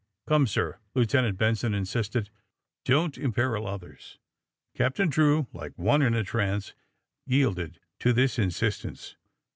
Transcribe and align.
*^Come, 0.27 0.47
sir," 0.49 0.79
Lieutenant 0.95 1.37
Benson 1.37 1.75
insisted. 1.75 2.31
Don't 2.85 3.19
imperil 3.19 3.67
others!" 3.67 4.17
Captain 4.73 5.09
Drew, 5.09 5.45
like 5.53 5.77
one 5.77 6.01
in 6.01 6.15
a 6.15 6.23
trance 6.23 6.73
yielded 7.27 7.79
to 7.99 8.11
this 8.11 8.39
insistence. 8.39 9.15